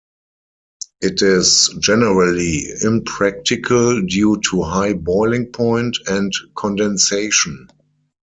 [1.01, 7.67] It is generally impractical due to high boiling point and condensation.